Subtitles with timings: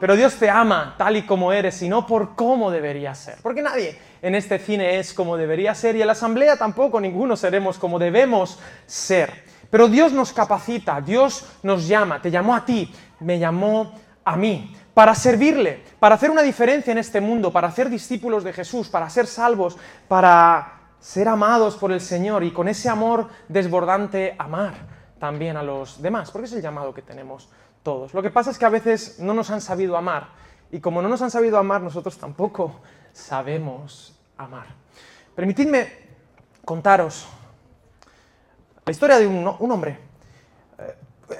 [0.00, 3.36] pero Dios te ama tal y como eres y no por cómo debería ser.
[3.42, 7.36] Porque nadie en este cine es como debería ser y en la asamblea tampoco ninguno
[7.36, 9.44] seremos como debemos ser.
[9.70, 13.92] Pero Dios nos capacita, Dios nos llama, te llamó a ti, me llamó
[14.24, 18.52] a mí, para servirle, para hacer una diferencia en este mundo, para ser discípulos de
[18.52, 19.76] Jesús, para ser salvos,
[20.08, 24.74] para ser amados por el Señor y con ese amor desbordante amar
[25.18, 27.48] también a los demás, porque es el llamado que tenemos
[27.82, 28.14] todos.
[28.14, 30.28] Lo que pasa es que a veces no nos han sabido amar
[30.70, 32.80] y como no nos han sabido amar, nosotros tampoco
[33.12, 34.66] sabemos amar.
[35.34, 35.88] Permitidme
[36.64, 37.26] contaros
[38.90, 39.98] la historia de un, hombre.
[40.78, 40.94] Eh,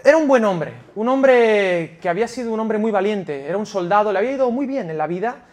[0.05, 3.67] era un buen hombre, un hombre que había sido un hombre muy valiente, era un
[3.67, 5.47] soldado, le había ido muy bien en la vida,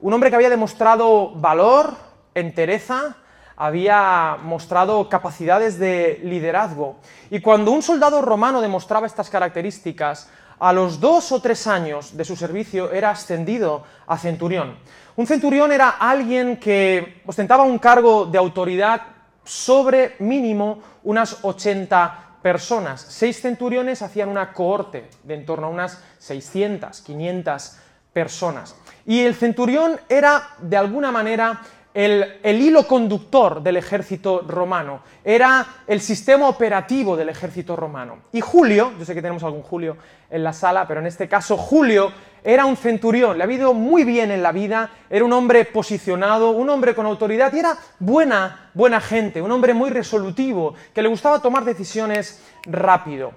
[0.00, 1.94] un hombre que había demostrado valor,
[2.34, 3.17] entereza,
[3.60, 6.96] había mostrado capacidades de liderazgo.
[7.28, 12.24] Y cuando un soldado romano demostraba estas características, a los dos o tres años de
[12.24, 14.78] su servicio era ascendido a centurión.
[15.16, 19.02] Un centurión era alguien que ostentaba un cargo de autoridad
[19.42, 23.00] sobre mínimo unas 80 personas.
[23.08, 27.76] Seis centuriones hacían una cohorte de en torno a unas 600, 500
[28.12, 28.76] personas.
[29.06, 31.62] Y el centurión era, de alguna manera,
[31.98, 38.18] el, hilo conductor del ejército romano, era el sistema operativo del ejército romano.
[38.30, 39.96] Y Julio, yo sé que tenemos algún Julio
[40.30, 42.12] en la sala, pero en este caso Julio
[42.44, 46.52] era un centurión, le ha ido muy bien en la vida, era un hombre posicionado,
[46.52, 51.08] un hombre con autoridad y era buena, buena gente, un hombre muy resolutivo, que le
[51.08, 53.32] gustaba tomar decisiones rápido.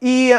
[0.00, 0.32] Y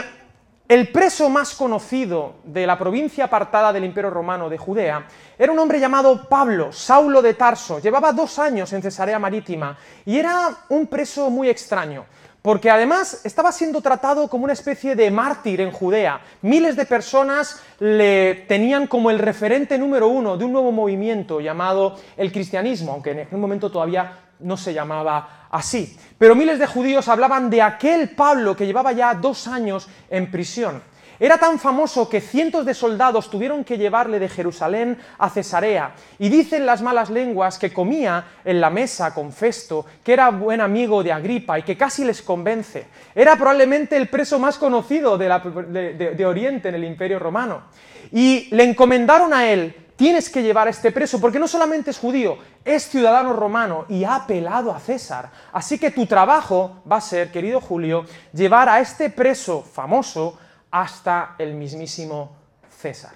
[0.67, 5.07] el preso más conocido de la provincia apartada del Imperio Romano de Judea
[5.39, 7.79] era un hombre llamado Pablo, Saulo de Tarso.
[7.79, 12.05] Llevaba dos años en Cesarea Marítima y era un preso muy extraño,
[12.41, 16.19] porque además estaba siendo tratado como una especie de mártir en Judea.
[16.41, 21.95] Miles de personas le tenían como el referente número uno de un nuevo movimiento llamado
[22.17, 25.97] el cristianismo, aunque en aquel momento todavía no se llamaba así.
[26.17, 30.81] Pero miles de judíos hablaban de aquel Pablo que llevaba ya dos años en prisión.
[31.19, 35.95] Era tan famoso que cientos de soldados tuvieron que llevarle de Jerusalén a Cesarea.
[36.19, 40.61] Y dicen las malas lenguas que comía en la mesa con Festo, que era buen
[40.61, 42.85] amigo de Agripa y que casi les convence.
[43.15, 47.63] Era probablemente el preso más conocido de, de Oriente en el Imperio Romano.
[48.11, 51.97] Y le encomendaron a él tienes que llevar a este preso, porque no solamente es
[51.97, 52.37] judío,
[52.67, 55.29] es ciudadano romano y ha apelado a César.
[55.51, 60.37] Así que tu trabajo va a ser, querido Julio, llevar a este preso famoso
[60.69, 62.35] hasta el mismísimo
[62.69, 63.13] César.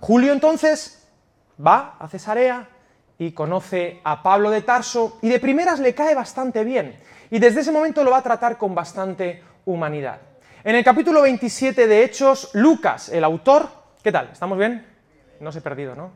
[0.00, 1.08] Julio entonces
[1.64, 2.68] va a Cesarea
[3.18, 6.98] y conoce a Pablo de Tarso y de primeras le cae bastante bien
[7.30, 10.20] y desde ese momento lo va a tratar con bastante humanidad.
[10.64, 13.68] En el capítulo 27 de Hechos, Lucas, el autor,
[14.02, 14.30] ¿qué tal?
[14.32, 14.96] ¿Estamos bien?
[15.40, 16.12] no os he perdido, ¿no?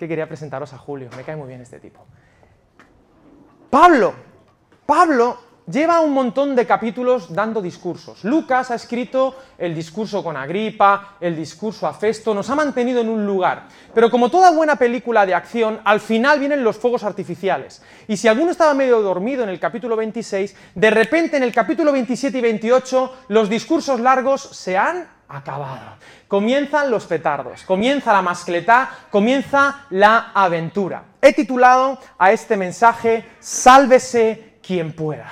[0.00, 2.06] Que quería presentaros a Julio, me cae muy bien este tipo.
[3.68, 4.14] Pablo,
[4.86, 5.36] Pablo
[5.70, 8.24] lleva un montón de capítulos dando discursos.
[8.24, 13.10] Lucas ha escrito el discurso con Agripa, el discurso a Festo, nos ha mantenido en
[13.10, 13.68] un lugar.
[13.92, 17.82] Pero como toda buena película de acción, al final vienen los fuegos artificiales.
[18.08, 21.92] Y si alguno estaba medio dormido en el capítulo 26, de repente en el capítulo
[21.92, 25.96] 27 y 28 los discursos largos se han acabado.
[26.28, 31.04] Comienzan los petardos, comienza la mascletá, comienza la aventura.
[31.22, 35.30] He titulado a este mensaje Sálvese quien pueda.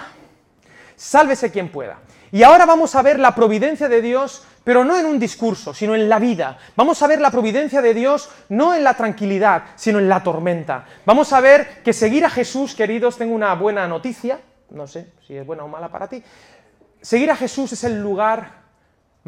[0.97, 1.99] Sálvese quien pueda.
[2.31, 5.95] Y ahora vamos a ver la providencia de Dios, pero no en un discurso, sino
[5.95, 6.59] en la vida.
[6.77, 10.85] Vamos a ver la providencia de Dios no en la tranquilidad, sino en la tormenta.
[11.07, 15.37] Vamos a ver que seguir a Jesús, queridos, tengo una buena noticia, no sé si
[15.37, 16.23] es buena o mala para ti.
[17.01, 18.68] Seguir a Jesús es el lugar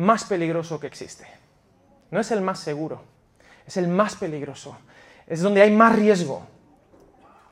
[0.00, 1.27] más peligroso que existe.
[2.11, 3.03] No es el más seguro,
[3.66, 4.77] es el más peligroso.
[5.27, 6.47] Es donde hay más riesgo,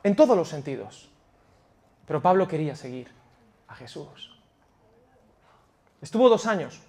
[0.03, 1.09] en todos los sentidos.
[2.05, 3.11] Pero Pablo quería seguir
[3.67, 4.35] a Jesús.
[6.01, 6.81] Estuvo dos años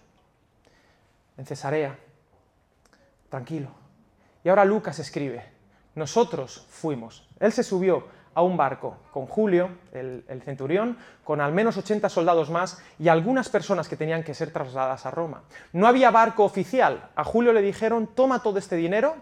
[1.37, 1.99] en Cesarea,
[3.29, 3.69] tranquilo.
[4.43, 5.45] Y ahora Lucas escribe,
[5.95, 7.29] nosotros fuimos.
[7.39, 8.09] Él se subió
[8.41, 13.49] a un barco con Julio, el, centurión, con al menos 80 soldados más y algunas
[13.49, 15.43] personas que tenían que ser trasladadas a Roma.
[15.73, 17.11] No había barco oficial.
[17.15, 19.17] A Julio le dijeron, toma todo este dinero,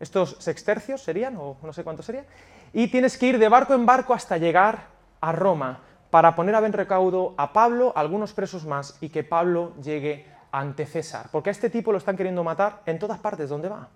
[0.00, 2.26] estos sextercios serían, o no sé cuántos serían,
[2.72, 4.88] y tienes que ir de barco en barco hasta llegar
[5.20, 5.80] a Roma
[6.10, 10.84] para poner a buen recaudo a Pablo, algunos presos más, y que Pablo llegue ante
[10.84, 11.28] César.
[11.30, 13.88] Porque a este tipo lo están queriendo matar en todas partes donde va.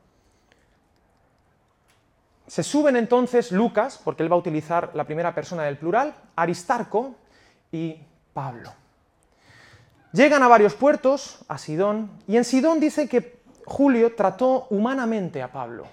[2.49, 7.15] Se suben entonces Lucas, porque él va a utilizar la primera persona del plural, Aristarco
[7.71, 8.01] y
[8.33, 8.73] Pablo.
[10.13, 15.53] Llegan a varios puertos, a Sidón, y en Sidón dice que Julio trató humanamente a
[15.53, 15.87] Pablo.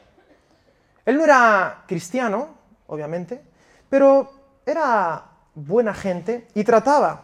[1.06, 2.56] Él no era cristiano,
[2.88, 3.44] obviamente,
[3.90, 4.32] pero
[4.66, 7.22] era buena gente y trataba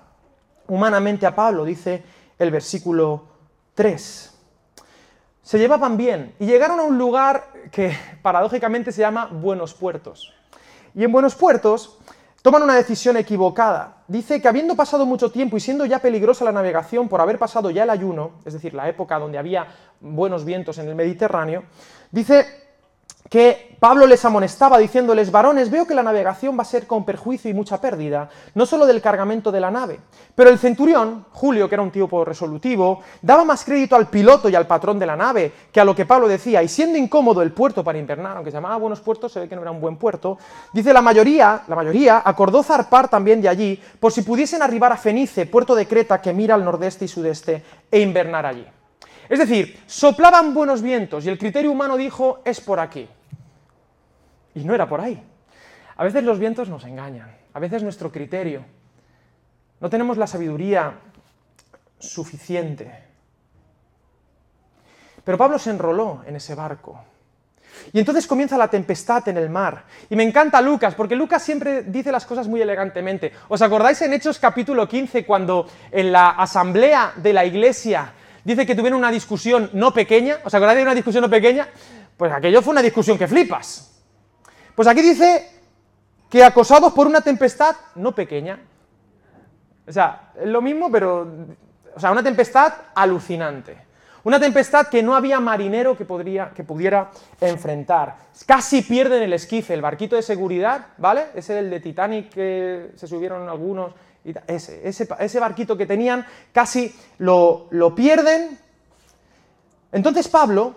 [0.67, 2.03] humanamente a Pablo, dice
[2.37, 3.23] el versículo
[3.75, 4.37] 3.
[5.41, 10.33] Se llevaban bien y llegaron a un lugar que paradójicamente se llama Buenos Puertos.
[10.93, 11.97] Y en Buenos Puertos
[12.41, 14.03] toman una decisión equivocada.
[14.07, 17.69] Dice que habiendo pasado mucho tiempo y siendo ya peligrosa la navegación por haber pasado
[17.69, 19.67] ya el ayuno, es decir, la época donde había
[19.99, 21.63] buenos vientos en el Mediterráneo,
[22.11, 22.70] dice
[23.31, 27.49] que Pablo les amonestaba diciéndoles, varones, veo que la navegación va a ser con perjuicio
[27.49, 30.01] y mucha pérdida, no solo del cargamento de la nave,
[30.35, 34.55] pero el centurión, Julio, que era un tipo resolutivo, daba más crédito al piloto y
[34.55, 37.53] al patrón de la nave que a lo que Pablo decía, y siendo incómodo el
[37.53, 39.95] puerto para invernar, aunque se llamaba Buenos Puertos, se ve que no era un buen
[39.95, 40.37] puerto,
[40.73, 44.97] dice la mayoría, la mayoría acordó zarpar también de allí, por si pudiesen arribar a
[44.97, 48.67] Fenice, puerto de Creta que mira al nordeste y sudeste, e invernar allí.
[49.29, 53.07] Es decir, soplaban buenos vientos y el criterio humano dijo, es por aquí.
[54.55, 55.23] Y no era por ahí.
[55.95, 58.63] A veces los vientos nos engañan, a veces nuestro criterio.
[59.79, 60.93] No tenemos la sabiduría
[61.99, 62.91] suficiente.
[65.23, 67.03] Pero Pablo se enroló en ese barco.
[67.93, 69.85] Y entonces comienza la tempestad en el mar.
[70.09, 73.31] Y me encanta Lucas, porque Lucas siempre dice las cosas muy elegantemente.
[73.47, 78.13] ¿Os acordáis en Hechos capítulo 15, cuando en la asamblea de la iglesia
[78.43, 80.37] dice que tuvieron una discusión no pequeña?
[80.43, 81.67] ¿Os acordáis de una discusión no pequeña?
[82.17, 83.90] Pues aquello fue una discusión que flipas.
[84.75, 85.49] Pues aquí dice
[86.29, 88.59] que acosados por una tempestad no pequeña.
[89.87, 91.27] O sea, es lo mismo, pero...
[91.93, 93.77] O sea, una tempestad alucinante.
[94.23, 98.15] Una tempestad que no había marinero que, podría, que pudiera enfrentar.
[98.45, 101.27] Casi pierden el esquife, el barquito de seguridad, ¿vale?
[101.33, 103.93] Ese del de Titanic que se subieron algunos.
[104.47, 108.59] ese, ese, barquito que tenían, casi lo, lo pierden.
[109.91, 110.75] Entonces Pablo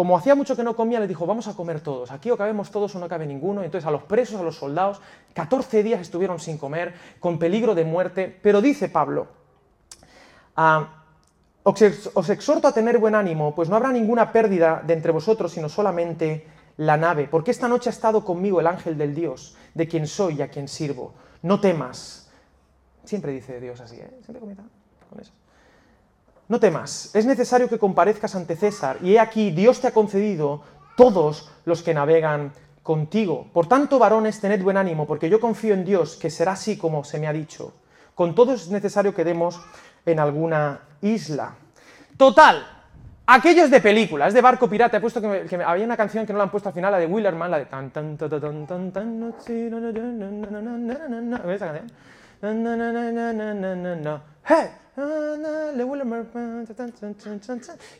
[0.00, 2.70] como hacía mucho que no comía, le dijo, vamos a comer todos, aquí o cabemos
[2.70, 3.62] todos o no cabe ninguno.
[3.62, 4.98] Entonces a los presos, a los soldados,
[5.34, 9.28] 14 días estuvieron sin comer, con peligro de muerte, pero dice Pablo,
[10.56, 11.04] ah,
[11.64, 15.68] os exhorto a tener buen ánimo, pues no habrá ninguna pérdida de entre vosotros, sino
[15.68, 16.46] solamente
[16.78, 20.36] la nave, porque esta noche ha estado conmigo el ángel del Dios, de quien soy
[20.36, 21.12] y a quien sirvo.
[21.42, 22.30] No temas.
[23.04, 24.08] Siempre dice Dios así, ¿eh?
[24.24, 24.62] Siempre comienza
[25.10, 25.32] con eso.
[26.50, 30.62] No temas, es necesario que comparezcas ante César, y he aquí, Dios te ha concedido
[30.96, 32.52] todos los que navegan
[32.82, 33.46] contigo.
[33.52, 37.04] Por tanto, varones, tened buen ánimo, porque yo confío en Dios, que será así como
[37.04, 37.72] se me ha dicho.
[38.16, 39.60] Con todo es necesario que demos
[40.04, 41.54] en alguna isla.
[42.16, 42.66] Total,
[43.26, 46.38] aquellos de película, es de barco pirata, he puesto que, había una canción que no
[46.38, 48.90] la han puesto al final, la de Willerman, la de tan tan tan tan tan
[48.90, 49.34] tan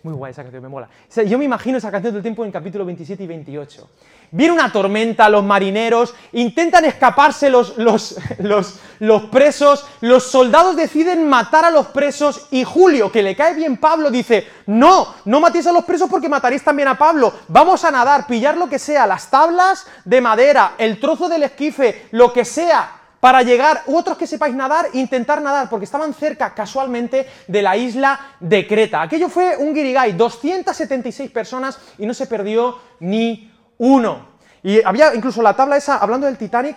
[0.03, 0.89] muy guay esa canción, me mola.
[1.27, 3.91] yo me imagino esa canción del tiempo en capítulo 27 y 28.
[4.33, 11.29] Viene una tormenta, los marineros intentan escaparse los, los, los, los, presos, los soldados deciden
[11.29, 15.67] matar a los presos y Julio, que le cae bien Pablo, dice, no, no matéis
[15.67, 19.07] a los presos porque mataréis también a Pablo, vamos a nadar, pillar lo que sea,
[19.07, 24.17] las tablas de madera, el trozo del esquife, lo que sea, para llegar, u otros
[24.17, 29.03] que sepáis nadar, intentar nadar, porque estaban cerca casualmente de la isla de Creta.
[29.03, 34.31] Aquello fue un guirigay, 276 personas y no se perdió ni uno.
[34.63, 36.77] Y había incluso la tabla esa, hablando del Titanic,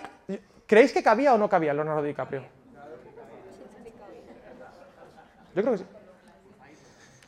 [0.66, 2.44] ¿creéis que cabía o no cabía Leonardo DiCaprio?
[5.54, 5.84] Yo creo que sí.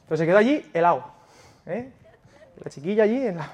[0.09, 1.05] Pero se quedó allí helado.
[1.67, 1.93] ¿eh?
[2.63, 3.51] La chiquilla allí en la,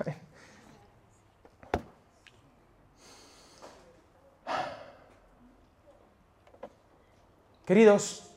[7.64, 8.32] Queridos,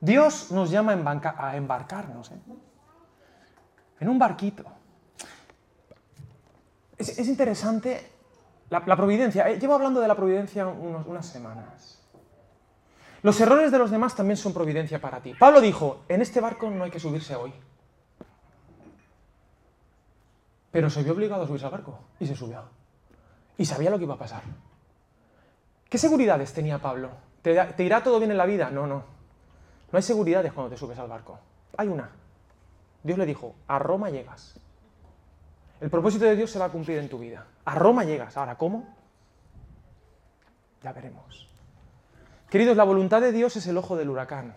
[0.00, 2.40] Dios nos llama a embarcarnos ¿eh?
[4.00, 4.64] en un barquito.
[6.98, 8.10] Es, interesante
[8.68, 9.48] la, providencia.
[9.48, 12.00] Eh, llevo hablando de la providencia unas semanas.
[13.22, 15.34] Los errores de los demás también son providencia para ti.
[15.38, 17.52] Pablo dijo, en este barco no hay que subirse hoy.
[20.72, 22.64] Pero se vio obligado a subirse al barco y se subió.
[23.56, 24.42] Y sabía lo que iba a pasar.
[25.92, 27.10] ¿Qué seguridades tenía Pablo?
[27.42, 27.52] ¿Te,
[27.84, 28.70] irá todo bien en la vida?
[28.70, 29.04] No, no.
[29.92, 31.38] No hay seguridades cuando te subes al barco.
[31.76, 32.08] Hay una.
[33.02, 34.58] Dios le dijo, a Roma llegas.
[35.82, 37.44] El propósito de Dios se va a cumplir en tu vida.
[37.66, 38.38] A Roma llegas.
[38.38, 38.88] Ahora, ¿cómo?
[40.82, 41.46] Ya veremos.
[42.48, 44.54] Queridos, la voluntad de Dios es el ojo del huracán.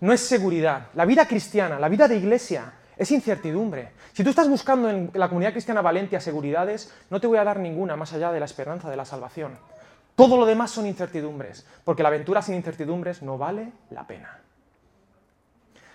[0.00, 0.88] No es seguridad.
[0.94, 3.92] La vida cristiana, la vida de iglesia, es incertidumbre.
[4.12, 7.60] Si tú estás buscando en la comunidad cristiana Valentia seguridades, no te voy a dar
[7.60, 9.56] ninguna más allá de la esperanza de la salvación.
[10.14, 14.40] Todo lo demás son incertidumbres, porque la aventura sin incertidumbres no vale la pena.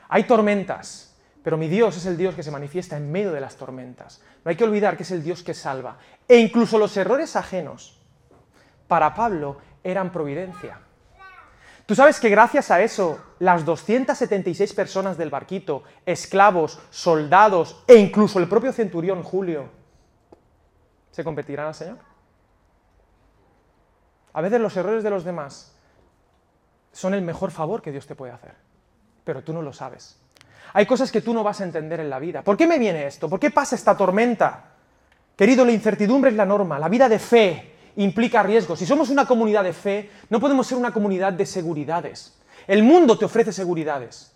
[0.10, 3.56] Hay tormentas, pero mi Dios es el Dios que se manifiesta en medio de las
[3.56, 4.22] tormentas.
[4.44, 5.98] No hay que olvidar que es el Dios que salva.
[6.28, 8.02] E incluso los errores ajenos,
[8.88, 10.80] para Pablo, eran providencia.
[11.86, 18.38] Tú sabes que gracias a eso, las 276 personas del barquito, esclavos, soldados e incluso
[18.38, 19.70] el propio centurión Julio,
[21.10, 22.09] se competirán al Señor.
[24.34, 25.74] A veces los errores de los demás
[26.92, 28.54] son el mejor favor que Dios te puede hacer,
[29.24, 30.20] pero tú no lo sabes.
[30.74, 32.44] Hay cosas que tú no vas a entender en la vida.
[32.44, 33.30] ¿Por qué me viene esto?
[33.30, 34.66] ¿Por qué pasa esta tormenta?
[35.36, 36.78] Querido, la incertidumbre es la norma.
[36.78, 38.78] La vida de fe implica riesgos.
[38.78, 42.38] Si somos una comunidad de fe, no podemos ser una comunidad de seguridades.
[42.68, 44.32] El mundo te ofrece seguridades.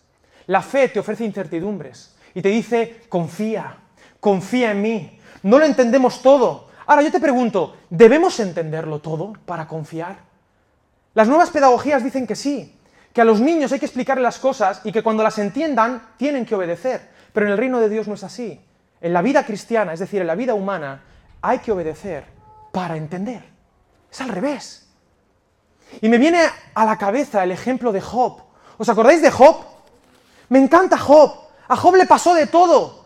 [0.47, 3.77] La fe te ofrece incertidumbres y te dice, confía,
[4.19, 5.19] confía en mí.
[5.43, 6.69] No lo entendemos todo.
[6.85, 10.17] Ahora yo te pregunto, ¿debemos entenderlo todo para confiar?
[11.13, 12.77] Las nuevas pedagogías dicen que sí,
[13.13, 16.45] que a los niños hay que explicarles las cosas y que cuando las entiendan tienen
[16.45, 17.09] que obedecer.
[17.31, 18.59] Pero en el reino de Dios no es así.
[18.99, 21.03] En la vida cristiana, es decir, en la vida humana,
[21.41, 22.25] hay que obedecer
[22.71, 23.43] para entender.
[24.11, 24.87] Es al revés.
[26.01, 26.41] Y me viene
[26.73, 28.41] a la cabeza el ejemplo de Job.
[28.77, 29.57] ¿Os acordáis de Job?
[30.49, 31.33] Me encanta Job.
[31.67, 33.05] A Job le pasó de todo.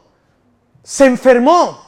[0.84, 1.80] Se enfermó,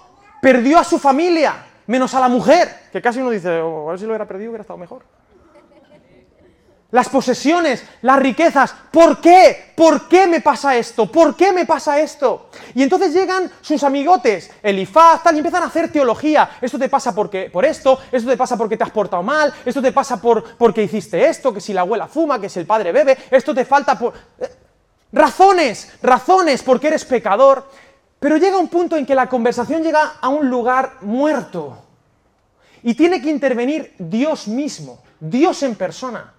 [0.42, 1.56] perdió a su familia,
[1.90, 4.52] menos a la mujer, que casi uno dice, oh, a ver si lo hubiera perdido
[4.52, 5.04] hubiera estado mejor
[6.92, 8.74] las posesiones, las riquezas.
[8.92, 9.74] ¿Por qué?
[9.76, 11.12] ¿Por qué me pasa esto?
[11.12, 12.50] ¿Por qué me pasa esto?
[12.74, 16.50] Y entonces llegan sus amigotes, Elifaz, tal, y empiezan a hacer teología.
[16.60, 19.82] Esto te pasa porque, por esto, esto te pasa porque te has portado mal, esto
[19.82, 22.92] te pasa por, porque hiciste esto, que si la abuela fuma, que si el padre
[22.92, 24.14] bebe, esto te falta por...
[24.40, 24.50] Eh,
[25.12, 27.66] razones, razones porque eres pecador.
[28.20, 31.78] Pero llega un punto en que la conversación llega a un lugar muerto.
[32.84, 36.34] Y tiene que intervenir Dios mismo, Dios en persona.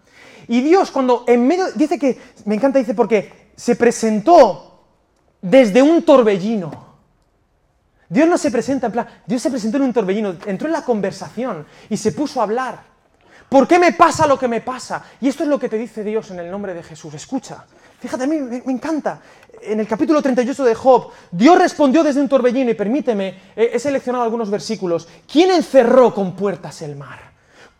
[0.49, 4.85] Y Dios cuando en medio, dice que, me encanta, dice, porque se presentó
[5.41, 6.91] desde un torbellino.
[8.09, 10.85] Dios no se presenta en plan, Dios se presentó en un torbellino, entró en la
[10.85, 12.90] conversación y se puso a hablar.
[13.51, 15.05] ¿Por qué me pasa lo que me pasa?
[15.21, 17.13] Y esto es lo que te dice Dios en el nombre de Jesús.
[17.15, 17.65] Escucha,
[17.99, 19.21] fíjate, a mí me, encanta.
[19.61, 24.25] En el capítulo 38 de Job, Dios respondió desde un torbellino y permíteme, he seleccionado
[24.25, 25.09] algunos versículos.
[25.31, 27.30] ¿Quién encerró con puertas el mar?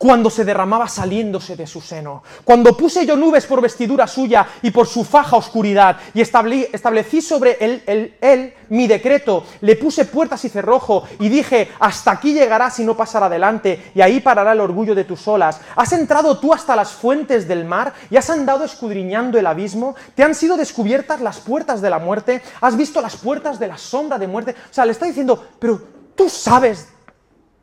[0.01, 4.71] Cuando se derramaba saliéndose de su seno, cuando puse yo nubes por vestidura suya y
[4.71, 11.05] por su faja oscuridad, y establecí sobre él, mi decreto, le puse puertas y cerrojo,
[11.19, 15.05] y dije, hasta aquí llegarás y no pasará adelante, y ahí parará el orgullo de
[15.05, 15.61] tus olas.
[15.77, 19.97] ¿Has entrado tú hasta las fuentes del mar y has andado escudriñando el abismo?
[20.15, 22.41] ¿Te han sido descubiertas las puertas de la muerte?
[22.63, 24.55] ¿Has visto las puertas de la sombra de muerte?
[24.71, 25.79] O sea, le está diciendo, pero
[26.17, 26.89] tú sabes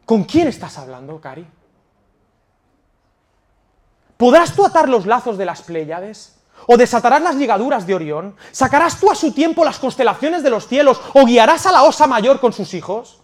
[0.06, 1.57] con quién estás hablando, Cari.
[4.18, 6.36] ¿Podrás tú atar los lazos de las Pléyades?
[6.66, 8.36] ¿O desatarás las ligaduras de Orión?
[8.52, 11.00] ¿Sacarás tú a su tiempo las constelaciones de los cielos?
[11.14, 13.20] ¿O guiarás a la osa mayor con sus hijos?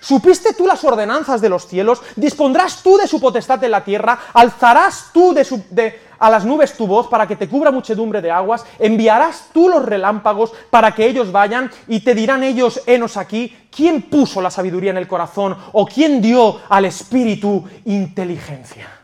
[0.00, 2.00] ¿Supiste tú las ordenanzas de los cielos?
[2.14, 4.18] ¿Dispondrás tú de su potestad en la tierra?
[4.32, 8.64] ¿Alzarás tú de a las nubes tu voz para que te cubra muchedumbre de aguas?
[8.78, 11.70] ¿Enviarás tú los relámpagos para que ellos vayan?
[11.88, 15.56] Y te dirán ellos, henos aquí, ¿quién puso la sabiduría en el corazón?
[15.72, 18.97] ¿O quién dio al espíritu inteligencia?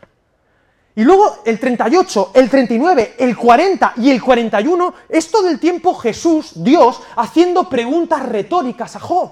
[0.95, 5.93] Y luego el 38, el 39, el 40 y el 41 es todo el tiempo
[5.95, 9.31] Jesús, Dios, haciendo preguntas retóricas a Job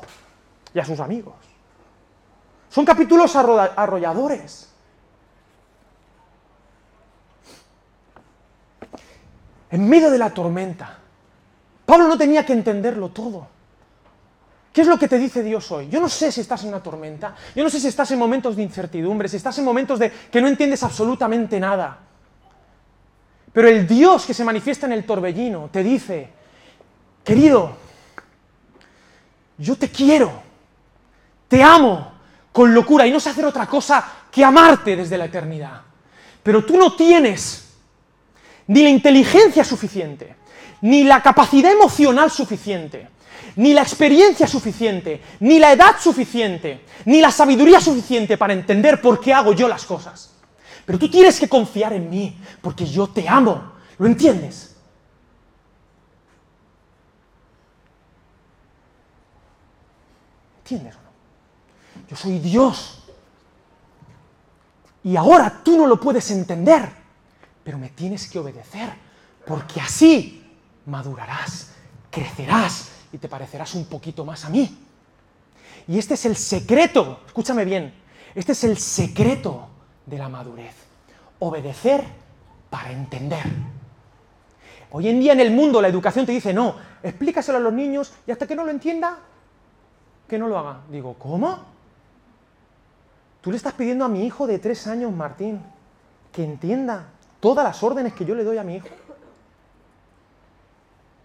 [0.74, 1.36] y a sus amigos.
[2.70, 4.70] Son capítulos arrolladores.
[9.72, 11.00] En medio de la tormenta,
[11.86, 13.48] Pablo no tenía que entenderlo todo.
[14.74, 15.88] ¿Qué es lo que te dice Dios hoy?
[15.88, 18.56] Yo no sé si estás en una tormenta, yo no sé si estás en momentos
[18.56, 22.00] de incertidumbre, si estás en momentos de que no entiendes absolutamente nada.
[23.54, 26.28] Pero el Dios que se manifiesta en el torbellino te dice,
[27.24, 27.78] querido,
[29.60, 30.42] yo te quiero,
[31.48, 32.12] te amo
[32.52, 35.82] con locura y no sé hacer otra cosa que amarte desde la eternidad.
[36.42, 37.76] Pero tú no tienes
[38.66, 40.36] ni la inteligencia suficiente,
[40.82, 43.13] ni la capacidad emocional suficiente
[43.56, 49.20] ni la experiencia suficiente, ni la edad suficiente, ni la sabiduría suficiente para entender por
[49.20, 50.32] qué hago yo las cosas.
[50.86, 53.74] Pero tú tienes que confiar en mí, porque yo te amo.
[53.98, 54.76] ¿Lo entiendes?
[60.60, 62.08] ¿Entiendes o no?
[62.10, 63.04] Yo soy Dios.
[65.04, 66.90] Y ahora tú no lo puedes entender,
[67.64, 68.90] pero me tienes que obedecer,
[69.46, 70.50] porque así
[70.86, 71.72] madurarás,
[72.10, 74.78] crecerás y te parecerás un poquito más a mí.
[75.88, 77.94] Y este es el secreto, escúchame bien,
[78.36, 79.70] este es el secreto
[80.06, 80.76] de la madurez.
[81.40, 82.04] Obedecer
[82.70, 83.46] para entender.
[84.92, 88.14] Hoy en día en el mundo la educación te dice, no, explícaselo a los niños
[88.26, 89.20] y hasta que no lo entienda,
[90.28, 90.82] que no lo haga.
[90.90, 91.60] Digo, ¿cómo?
[93.42, 95.62] Tú le estás pidiendo a mi hijo de tres años, Martín,
[96.32, 97.08] que entienda
[97.40, 98.88] todas las órdenes que yo le doy a mi hijo.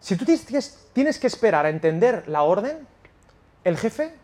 [0.01, 2.87] Si tú tienes que esperar a entender la orden,
[3.65, 4.15] el jefe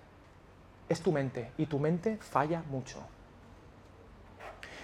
[0.89, 2.99] es tu mente y tu mente falla mucho.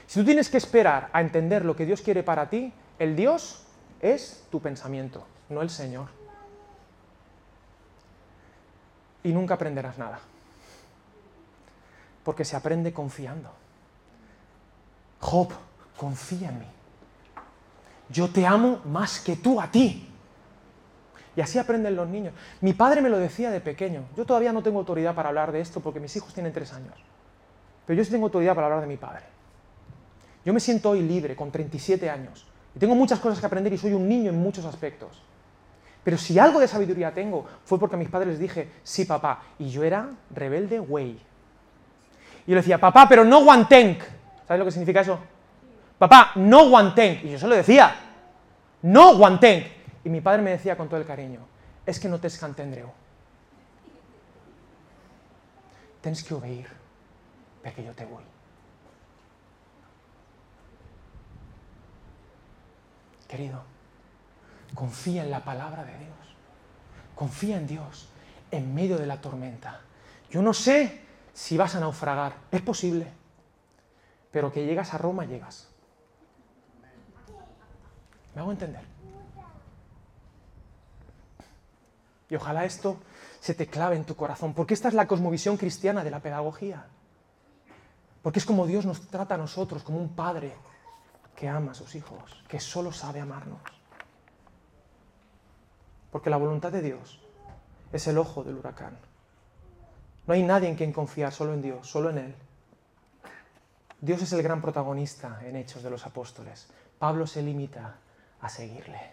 [0.07, 3.65] Si tú tienes que esperar a entender lo que Dios quiere para ti, el Dios
[4.01, 6.09] es tu pensamiento, no el Señor.
[9.23, 10.19] Y nunca aprenderás nada.
[12.25, 13.51] Porque se aprende confiando.
[15.21, 15.53] Job,
[15.97, 16.67] confía en mí.
[18.09, 20.10] Yo te amo más que tú a ti.
[21.37, 22.35] Y así aprenden los niños.
[22.61, 24.05] Mi padre me lo decía de pequeño.
[24.17, 26.95] Yo todavía no tengo autoridad para hablar de esto porque mis hijos tienen tres años.
[27.87, 29.23] Pero yo sí tengo autoridad para hablar de mi padre.
[30.45, 32.47] Yo me siento hoy libre, con 37 años.
[32.75, 35.23] Y tengo muchas cosas que aprender y soy un niño en muchos aspectos.
[36.03, 39.43] Pero si algo de sabiduría tengo, fue porque a mis padres les dije, sí, papá.
[39.59, 41.11] Y yo era rebelde, güey.
[41.11, 44.01] Y yo le decía, papá, pero no guantenk.
[44.47, 45.19] ¿Sabes lo que significa eso?
[45.99, 47.25] Papá, no guantenk.
[47.25, 47.95] Y yo se lo decía,
[48.83, 49.80] no guantenk.
[50.05, 51.41] Y mi padre me decía con todo el cariño,
[51.87, 52.93] es que no te escantendreo.
[56.01, 56.67] Tienes que oír,
[57.63, 58.25] porque yo te voy.
[63.29, 63.63] Querido,
[64.75, 66.11] confía en la palabra de Dios.
[67.15, 68.09] Confía en Dios
[68.51, 69.81] en medio de la tormenta.
[70.31, 71.03] Yo no sé
[71.33, 73.07] si vas a naufragar, es posible,
[74.31, 75.69] pero que llegas a Roma, llegas.
[78.35, 78.90] ¿Me hago entender?
[82.31, 82.97] Y ojalá esto
[83.41, 86.87] se te clave en tu corazón, porque esta es la cosmovisión cristiana de la pedagogía.
[88.23, 90.55] Porque es como Dios nos trata a nosotros, como un padre
[91.35, 93.61] que ama a sus hijos, que solo sabe amarnos.
[96.13, 97.21] Porque la voluntad de Dios
[97.93, 98.99] es el ojo del huracán.
[100.27, 102.35] No hay nadie en quien confiar, solo en Dios, solo en Él.
[104.01, 106.69] Dios es el gran protagonista en Hechos de los Apóstoles.
[106.99, 107.97] Pablo se limita
[108.41, 109.13] a seguirle.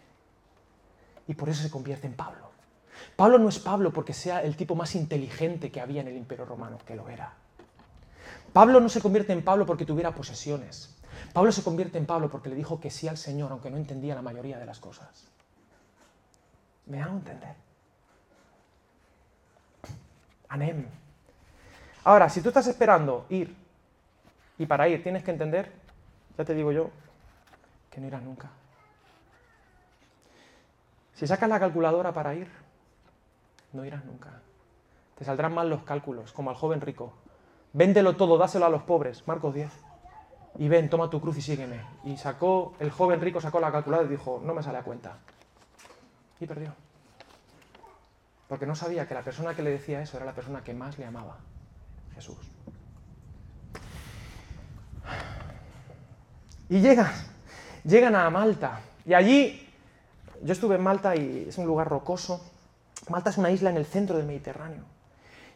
[1.27, 2.46] Y por eso se convierte en Pablo.
[3.15, 6.45] Pablo no es Pablo porque sea el tipo más inteligente que había en el imperio
[6.45, 7.33] romano, que lo era.
[8.53, 10.95] Pablo no se convierte en Pablo porque tuviera posesiones.
[11.33, 14.15] Pablo se convierte en Pablo porque le dijo que sí al Señor, aunque no entendía
[14.15, 15.27] la mayoría de las cosas.
[16.85, 17.55] ¿Me hago entender?
[20.49, 20.85] Anem.
[22.03, 23.53] Ahora, si tú estás esperando ir
[24.57, 25.71] y para ir tienes que entender,
[26.37, 26.89] ya te digo yo,
[27.91, 28.49] que no irás nunca.
[31.13, 32.47] Si sacas la calculadora para ir,
[33.73, 34.41] no irás nunca.
[35.17, 37.13] Te saldrán mal los cálculos, como al joven rico.
[37.73, 39.27] Véndelo todo, dáselo a los pobres.
[39.27, 39.71] Marcos 10.
[40.59, 41.81] Y ven, toma tu cruz y sígueme.
[42.03, 45.17] Y sacó, el joven rico sacó la calculadora y dijo, no me sale a cuenta.
[46.39, 46.73] Y perdió.
[48.47, 50.97] Porque no sabía que la persona que le decía eso era la persona que más
[50.97, 51.37] le amaba,
[52.15, 52.37] Jesús.
[56.69, 57.11] Y llegan,
[57.83, 58.81] llegan a Malta.
[59.05, 59.69] Y allí,
[60.43, 62.41] yo estuve en Malta y es un lugar rocoso,
[63.09, 64.83] Malta es una isla en el centro del Mediterráneo.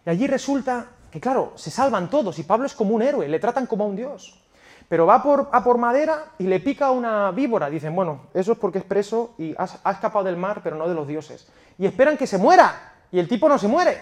[0.05, 3.39] Y allí resulta que, claro, se salvan todos y Pablo es como un héroe, le
[3.39, 4.37] tratan como a un dios.
[4.87, 7.69] Pero va por, a por madera y le pica una víbora.
[7.69, 10.93] Dicen, bueno, eso es porque es preso y ha, escapado del mar, pero no de
[10.93, 11.47] los dioses.
[11.77, 12.93] Y esperan que se muera.
[13.11, 14.01] Y el tipo no se muere.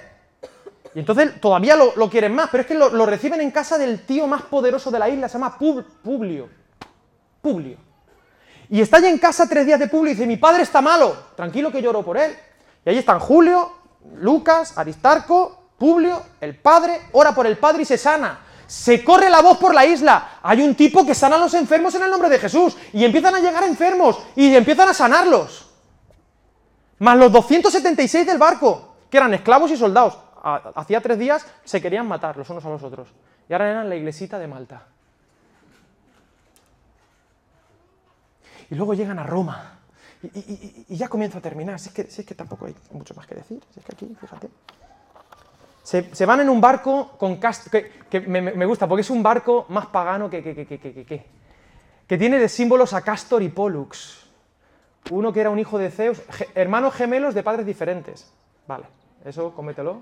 [0.95, 4.04] Y entonces todavía lo, quieren más, pero es que lo, lo, reciben en casa del
[4.06, 6.49] tío más poderoso de la isla, se llama Publio.
[7.41, 7.78] Publio.
[8.69, 11.15] Y está ya en casa tres días de Publio y dice, mi padre está malo,
[11.36, 12.36] tranquilo que lloro por él.
[12.86, 13.72] Y ahí están Julio,
[14.15, 18.39] Lucas, Aristarco, Publio, el padre, ora por el padre y se sana.
[18.68, 20.39] Se corre la voz por la isla.
[20.44, 22.78] Hay un tipo que sana a los enfermos en el nombre de Jesús.
[22.94, 25.72] Y empiezan a llegar enfermos y empiezan a sanarlos.
[27.00, 30.20] Más los 276 del barco, que eran esclavos y soldados.
[30.76, 33.08] Hacía tres días se querían matar los unos a los otros.
[33.48, 34.84] Y ahora eran la iglesita de Malta.
[38.70, 39.79] Y luego llegan a Roma.
[40.21, 43.79] Y, ya comienzo a terminar, si es, que, tampoco hay mucho más que decir, si
[43.79, 44.49] es que aquí, fíjate.
[45.84, 49.88] Se, van en un barco con cast que, me, gusta, porque es un barco más
[49.88, 51.25] pagano que, que, que,
[52.08, 54.27] que tiene de símbolos a Castor y Pollux.
[55.12, 56.21] Uno que era un hijo de Zeus,
[56.53, 58.32] hermanos gemelos de padres diferentes.
[58.67, 58.86] Vale,
[59.25, 60.01] eso cómetelo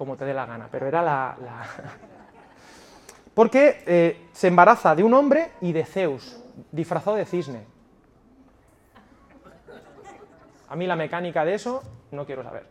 [0.00, 1.36] como te dé la gana, pero era la...
[3.34, 7.66] Porque eh, se embaraza de un hombre y de Zeus, disfrazado de cisne.
[10.70, 12.64] A mí la mecánica de eso no quiero saber.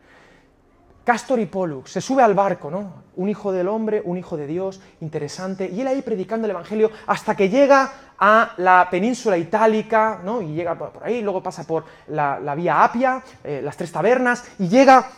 [1.04, 3.04] Castor y Pollux, se sube al barco, ¿no?
[3.16, 6.92] Un hijo del hombre, un hijo de Dios, interesante, y él ahí predicando el Evangelio
[7.08, 10.42] hasta que llega a la península itálica, ¿no?
[10.42, 14.68] Y llega por ahí, luego pasa por la, vía Apia, eh, las tres tabernas, y
[14.68, 15.10] llega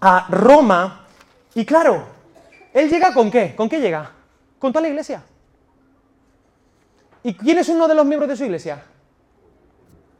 [0.00, 1.06] a Roma,
[1.54, 2.04] y claro,
[2.72, 3.56] él llega con qué?
[3.56, 4.10] ¿Con qué llega?
[4.58, 5.22] Con toda la iglesia.
[7.24, 8.82] ¿Y quién es uno de los miembros de su iglesia?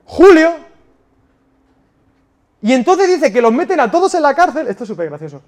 [0.05, 0.72] Julio,
[2.63, 4.69] y entonces dice que los meten a todos en la cárcel.
[4.69, 5.43] Esto es súper gracioso.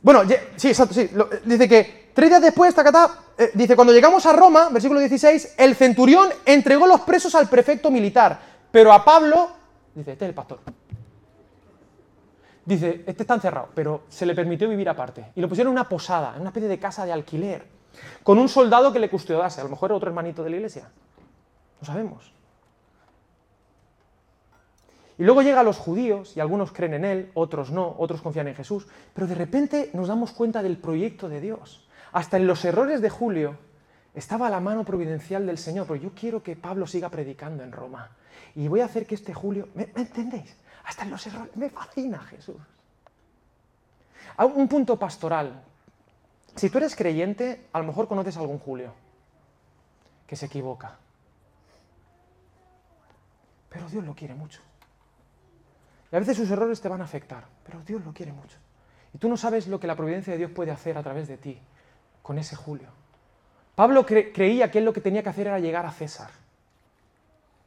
[0.00, 0.22] Bueno,
[0.56, 1.10] sí, exacto, sí.
[1.44, 5.74] dice que tres días después, tacata, eh, dice, cuando llegamos a Roma, versículo 16, el
[5.74, 9.50] centurión entregó los presos al prefecto militar, pero a Pablo,
[9.94, 10.60] dice, este es el pastor.
[12.64, 15.32] Dice, este está encerrado, pero se le permitió vivir aparte.
[15.34, 17.66] Y lo pusieron en una posada, en una especie de casa de alquiler,
[18.22, 19.60] con un soldado que le custodiase.
[19.60, 20.88] A lo mejor era otro hermanito de la iglesia.
[21.80, 22.32] No sabemos.
[25.22, 28.56] Y luego llegan los judíos, y algunos creen en él, otros no, otros confían en
[28.56, 31.86] Jesús, pero de repente nos damos cuenta del proyecto de Dios.
[32.10, 33.56] Hasta en los errores de Julio
[34.16, 38.10] estaba la mano providencial del Señor, pero yo quiero que Pablo siga predicando en Roma.
[38.56, 40.56] Y voy a hacer que este Julio, ¿me, entendéis?
[40.86, 42.56] Hasta en los errores, me fascina Jesús.
[44.56, 45.62] Un punto pastoral.
[46.56, 48.92] Si tú eres creyente, a lo mejor conoces a algún Julio
[50.26, 50.96] que se equivoca.
[53.68, 54.60] Pero Dios lo quiere mucho.
[56.12, 58.58] Y a veces sus errores te van a afectar, pero Dios lo quiere mucho.
[59.14, 61.38] Y tú no sabes lo que la providencia de Dios puede hacer a través de
[61.38, 61.58] ti,
[62.22, 62.88] con ese Julio.
[63.74, 66.30] Pablo creía que él lo que tenía que hacer era llegar a César.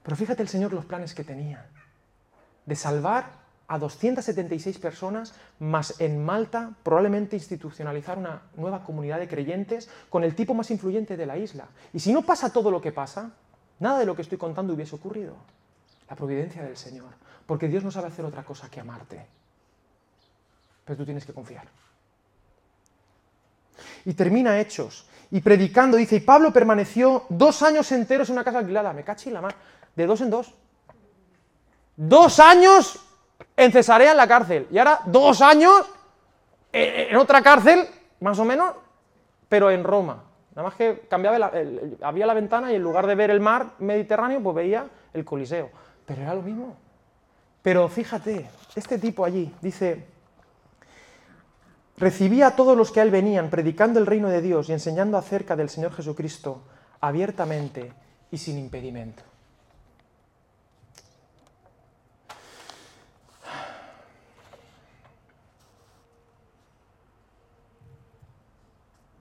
[0.03, 1.65] Pero fíjate el Señor los planes que tenía.
[2.67, 9.89] De salvar a 276 personas, más en Malta probablemente institucionalizar una nueva comunidad de creyentes
[10.11, 11.67] con el tipo más influyente de la isla.
[11.93, 13.31] Y si no pasa todo lo que pasa,
[13.79, 15.35] nada de lo que estoy contando hubiese ocurrido.
[16.07, 17.24] La providencia del Señor.
[17.45, 19.25] Porque Dios no sabe hacer otra cosa que amarte.
[20.83, 21.67] Pero tú tienes que confiar.
[24.05, 25.07] Y termina Hechos.
[25.31, 28.93] Y predicando, dice, y Pablo permaneció dos años enteros en una casa alquilada.
[28.93, 29.55] Me cachi la mar.
[29.95, 30.53] De dos en dos.
[31.95, 32.99] Dos años
[33.55, 34.67] en Cesarea en la cárcel.
[34.71, 35.85] Y ahora dos años
[36.71, 37.87] en otra cárcel,
[38.19, 38.75] más o menos,
[39.47, 40.23] pero en Roma.
[40.55, 41.51] Nada más que cambiaba la,
[42.01, 45.69] había la ventana y en lugar de ver el mar Mediterráneo, pues veía el Coliseo.
[46.05, 46.75] Pero era lo mismo.
[47.65, 50.05] Pero fíjate, este tipo allí dice,
[51.97, 55.17] recibía a todos los que a él venían predicando el reino de Dios y enseñando
[55.17, 56.61] acerca del Señor Jesucristo
[57.01, 57.91] abiertamente
[58.29, 59.23] y sin impedimento.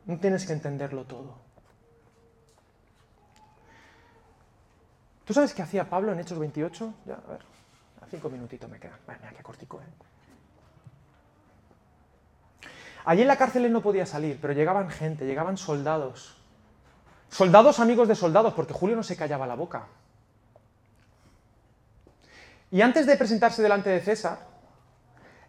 [0.04, 1.34] No tienes que entenderlo todo.
[5.24, 6.92] ¿Tú sabes qué hacía Pablo en Hechos 28?
[7.06, 7.53] Ya, a ver.
[8.14, 8.96] Cinco minutitos me quedan.
[9.08, 9.84] Mira, qué cortico, ¿eh?
[13.06, 16.36] Allí en la cárcel él no podía salir, pero llegaban gente, llegaban soldados.
[17.28, 19.86] Soldados amigos de soldados, porque Julio no se callaba la boca.
[22.70, 24.38] Y antes de presentarse delante de César,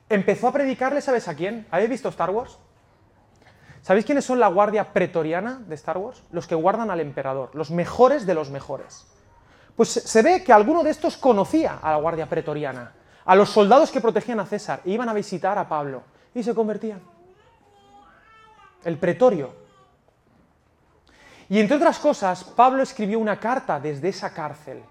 [0.10, 1.68] empezó a predicarle, ¿sabes a quién?
[1.70, 2.58] ¿Habéis visto Star Wars?
[3.84, 6.24] ¿Sabéis quiénes son la guardia pretoriana de Star Wars?
[6.32, 9.06] Los que guardan al emperador, los mejores de los mejores.
[9.76, 12.94] Pues se ve que alguno de estos conocía a la guardia pretoriana,
[13.26, 16.56] a los soldados que protegían a César, e iban a visitar a Pablo y se
[16.56, 17.02] convertían.
[18.84, 19.54] El pretorio.
[21.50, 24.82] Y entre otras cosas, Pablo escribió una carta desde esa cárcel,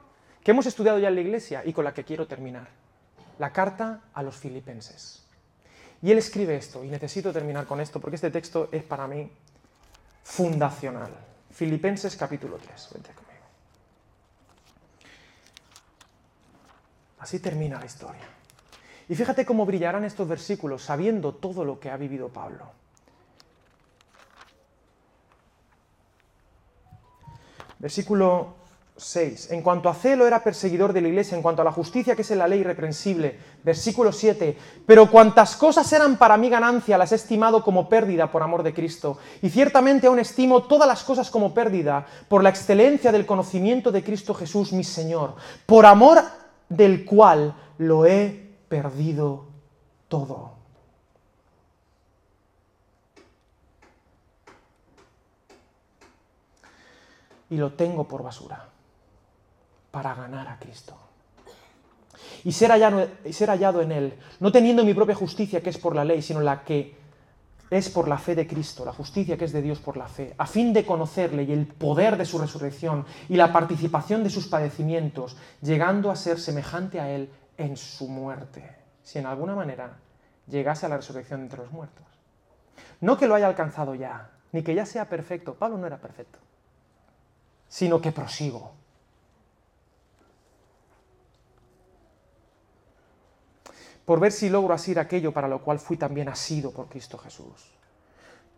[0.42, 2.68] que hemos estudiado ya en la iglesia y con la que quiero terminar.
[3.38, 5.24] La carta a los filipenses.
[6.02, 9.30] Y él escribe esto, y necesito terminar con esto, porque este texto es para mí
[10.22, 11.10] fundacional.
[11.50, 12.88] Filipenses capítulo 3.
[17.24, 18.20] Así termina la historia.
[19.08, 22.66] Y fíjate cómo brillarán estos versículos sabiendo todo lo que ha vivido Pablo.
[27.78, 28.56] Versículo
[28.98, 29.52] 6.
[29.52, 32.20] En cuanto a celo era perseguidor de la iglesia, en cuanto a la justicia que
[32.20, 33.38] es en la ley irreprensible.
[33.64, 34.58] Versículo 7.
[34.84, 38.74] Pero cuantas cosas eran para mí ganancia, las he estimado como pérdida por amor de
[38.74, 39.16] Cristo.
[39.40, 44.04] Y ciertamente aún estimo todas las cosas como pérdida por la excelencia del conocimiento de
[44.04, 45.36] Cristo Jesús, mi Señor.
[45.64, 46.22] Por amor
[46.76, 49.46] del cual lo he perdido
[50.08, 50.52] todo.
[57.50, 58.68] Y lo tengo por basura
[59.90, 60.96] para ganar a Cristo.
[62.42, 65.94] Y ser hallado, ser hallado en Él, no teniendo mi propia justicia que es por
[65.94, 67.03] la ley, sino la que
[67.74, 70.34] es por la fe de Cristo, la justicia que es de Dios por la fe,
[70.38, 74.46] a fin de conocerle y el poder de su resurrección y la participación de sus
[74.46, 78.64] padecimientos, llegando a ser semejante a Él en su muerte,
[79.02, 79.96] si en alguna manera
[80.46, 82.04] llegase a la resurrección entre los muertos.
[83.00, 85.54] No que lo haya alcanzado ya, ni que ya sea perfecto.
[85.54, 86.38] Pablo no era perfecto,
[87.68, 88.72] sino que prosigo.
[94.04, 97.74] Por ver si logro asir aquello para lo cual fui también asido por Cristo Jesús.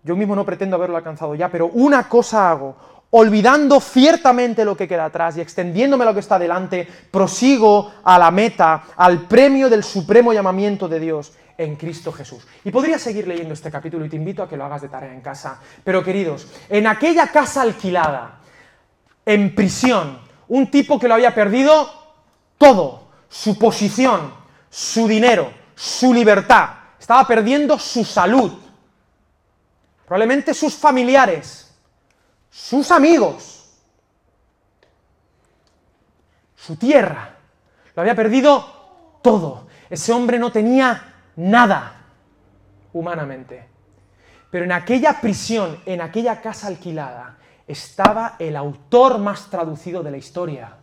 [0.03, 2.77] Yo mismo no pretendo haberlo alcanzado ya, pero una cosa hago,
[3.11, 8.31] olvidando ciertamente lo que queda atrás y extendiéndome lo que está delante, prosigo a la
[8.31, 12.47] meta, al premio del supremo llamamiento de Dios en Cristo Jesús.
[12.65, 15.13] Y podría seguir leyendo este capítulo y te invito a que lo hagas de tarea
[15.13, 15.61] en casa.
[15.83, 18.41] Pero queridos, en aquella casa alquilada,
[19.25, 21.91] en prisión, un tipo que lo había perdido
[22.59, 24.33] todo, su posición,
[24.71, 28.53] su dinero, su libertad, estaba perdiendo su salud,
[30.05, 31.75] probablemente sus familiares,
[32.51, 33.69] sus amigos,
[36.57, 37.37] su tierra,
[37.95, 39.67] lo había perdido todo.
[39.89, 42.05] Ese hombre no tenía nada
[42.93, 43.69] humanamente.
[44.51, 50.17] Pero en aquella prisión, en aquella casa alquilada, estaba el autor más traducido de la
[50.17, 50.77] historia.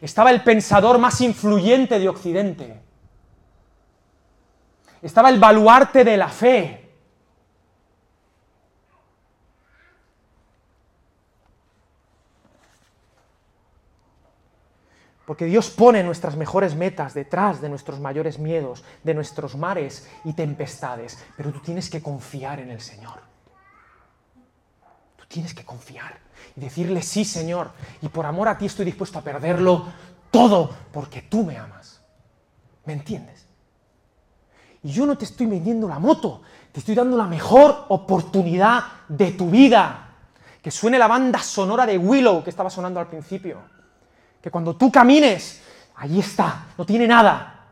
[0.00, 2.85] Estaba el pensador más influyente de Occidente.
[5.02, 6.86] Estaba el baluarte de la fe.
[15.26, 20.32] Porque Dios pone nuestras mejores metas detrás de nuestros mayores miedos, de nuestros mares y
[20.34, 21.18] tempestades.
[21.36, 23.20] Pero tú tienes que confiar en el Señor.
[25.16, 26.20] Tú tienes que confiar
[26.56, 29.86] y decirle, sí, Señor, y por amor a ti estoy dispuesto a perderlo
[30.30, 32.00] todo porque tú me amas.
[32.84, 33.46] ¿Me entiendes?
[34.86, 39.50] Yo no te estoy vendiendo la moto, te estoy dando la mejor oportunidad de tu
[39.50, 40.02] vida.
[40.62, 43.76] Que suene la banda sonora de Willow que estaba sonando al principio
[44.46, 45.60] que cuando tú camines,
[45.96, 47.66] allí está, no tiene nada,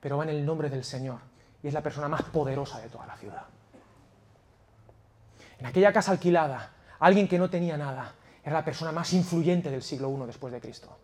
[0.00, 1.20] pero va en el nombre del Señor
[1.62, 3.44] y es la persona más poderosa de toda la ciudad.
[5.60, 9.84] En aquella casa alquilada, alguien que no tenía nada era la persona más influyente del
[9.84, 10.98] siglo I después de Cristo.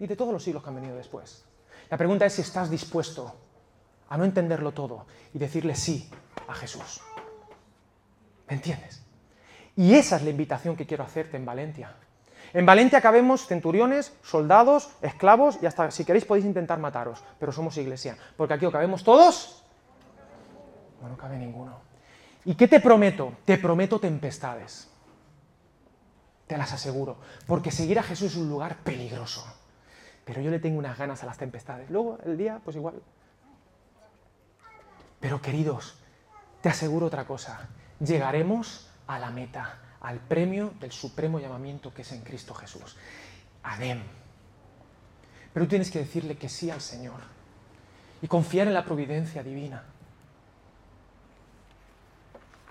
[0.00, 1.44] Y de todos los siglos que han venido después.
[1.90, 3.34] La pregunta es si estás dispuesto
[4.08, 6.10] a no entenderlo todo y decirle sí
[6.46, 7.00] a Jesús.
[8.48, 9.02] ¿Me entiendes?
[9.76, 11.94] Y esa es la invitación que quiero hacerte en Valencia.
[12.52, 17.76] En Valencia cabemos centuriones, soldados, esclavos y hasta si queréis podéis intentar mataros, pero somos
[17.76, 18.16] iglesia.
[18.36, 19.62] Porque aquí o cabemos todos,
[21.02, 21.78] no, no cabe ninguno.
[22.44, 23.34] ¿Y qué te prometo?
[23.44, 24.88] Te prometo tempestades.
[26.46, 27.18] Te las aseguro.
[27.46, 29.44] Porque seguir a Jesús es un lugar peligroso.
[30.24, 31.90] Pero yo le tengo unas ganas a las tempestades.
[31.90, 33.02] Luego, el día, pues igual.
[35.20, 35.94] Pero queridos,
[36.60, 37.68] te aseguro otra cosa.
[38.00, 42.96] Llegaremos a la meta al premio del supremo llamamiento que es en Cristo Jesús.
[43.62, 44.02] Amén.
[45.52, 47.20] Pero tú tienes que decirle que sí al Señor
[48.22, 49.82] y confiar en la providencia divina.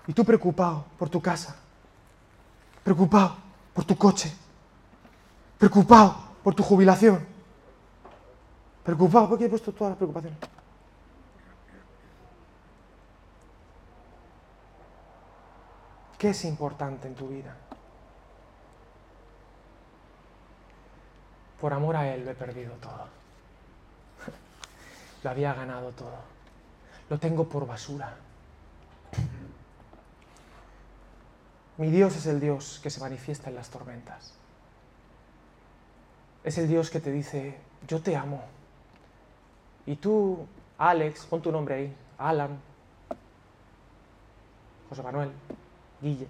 [0.06, 1.56] Y tú preocupado por tu casa,
[2.82, 3.36] preocupado
[3.74, 4.32] por tu coche,
[5.58, 7.26] preocupado por tu jubilación,
[8.82, 10.38] preocupado porque he puesto todas las preocupaciones.
[16.18, 17.56] ¿Qué es importante en tu vida?
[21.60, 23.06] Por amor a Él lo he perdido todo.
[25.22, 26.16] Lo había ganado todo.
[27.08, 28.16] Lo tengo por basura.
[31.76, 34.34] Mi Dios es el Dios que se manifiesta en las tormentas.
[36.42, 38.42] Es el Dios que te dice, yo te amo.
[39.86, 42.58] Y tú, Alex, pon tu nombre ahí, Alan,
[44.88, 45.30] José Manuel,
[46.00, 46.28] Guille.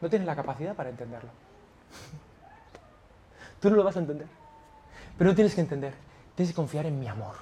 [0.00, 1.30] No tienes la capacidad para entenderlo.
[3.60, 4.28] Tú no lo vas a entender.
[5.16, 5.94] Pero no tienes que entender.
[6.36, 7.34] Tienes que confiar en mi amor.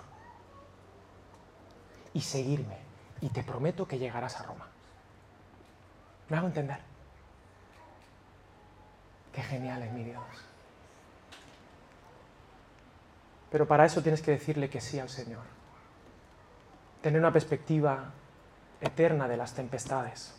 [2.14, 2.78] Y seguirme.
[3.20, 4.68] Y te prometo que llegarás a Roma.
[6.30, 6.78] ¿Me hago entender?
[9.32, 10.24] Qué genial es mi Dios.
[13.50, 15.55] Pero para eso tienes que decirle que sí al Señor
[17.02, 18.12] tener una perspectiva
[18.80, 20.34] eterna de las tempestades.